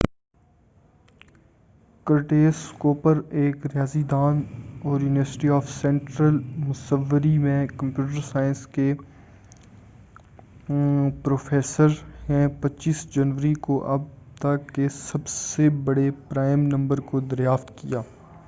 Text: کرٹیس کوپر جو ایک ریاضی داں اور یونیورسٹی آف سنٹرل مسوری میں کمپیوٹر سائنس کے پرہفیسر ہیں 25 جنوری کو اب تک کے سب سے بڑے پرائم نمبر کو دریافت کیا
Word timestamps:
کرٹیس 2.07 2.61
کوپر 2.77 3.15
جو 3.15 3.37
ایک 3.39 3.65
ریاضی 3.65 4.01
داں 4.11 4.31
اور 4.83 5.01
یونیورسٹی 5.01 5.49
آف 5.49 5.69
سنٹرل 5.71 6.39
مسوری 6.59 7.37
میں 7.37 7.67
کمپیوٹر 7.77 8.21
سائنس 8.31 8.65
کے 8.69 8.93
پرہفیسر 11.23 11.87
ہیں 12.29 12.47
25 12.65 13.05
جنوری 13.11 13.53
کو 13.61 13.81
اب 13.93 14.07
تک 14.39 14.73
کے 14.75 14.89
سب 14.95 15.27
سے 15.27 15.69
بڑے 15.85 16.09
پرائم 16.27 16.67
نمبر 16.67 16.99
کو 17.11 17.19
دریافت 17.31 17.77
کیا 17.77 18.01